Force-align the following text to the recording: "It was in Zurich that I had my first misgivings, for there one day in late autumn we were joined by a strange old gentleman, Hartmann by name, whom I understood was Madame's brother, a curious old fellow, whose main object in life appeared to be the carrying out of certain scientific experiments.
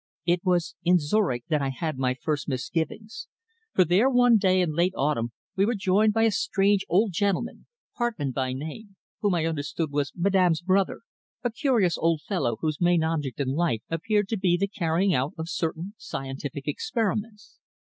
"It 0.25 0.41
was 0.43 0.73
in 0.83 0.97
Zurich 0.97 1.43
that 1.49 1.61
I 1.61 1.69
had 1.69 1.99
my 1.99 2.15
first 2.15 2.47
misgivings, 2.47 3.27
for 3.71 3.85
there 3.85 4.09
one 4.09 4.37
day 4.39 4.59
in 4.61 4.73
late 4.73 4.95
autumn 4.97 5.31
we 5.55 5.63
were 5.63 5.75
joined 5.75 6.11
by 6.11 6.23
a 6.23 6.31
strange 6.31 6.83
old 6.89 7.11
gentleman, 7.11 7.67
Hartmann 7.97 8.31
by 8.31 8.51
name, 8.53 8.95
whom 9.19 9.35
I 9.35 9.45
understood 9.45 9.91
was 9.91 10.11
Madame's 10.15 10.61
brother, 10.63 11.01
a 11.43 11.51
curious 11.51 11.99
old 11.99 12.23
fellow, 12.23 12.57
whose 12.61 12.81
main 12.81 13.03
object 13.03 13.39
in 13.39 13.49
life 13.49 13.83
appeared 13.91 14.27
to 14.29 14.37
be 14.39 14.57
the 14.57 14.67
carrying 14.67 15.13
out 15.13 15.33
of 15.37 15.47
certain 15.49 15.93
scientific 15.99 16.67
experiments. 16.67 17.59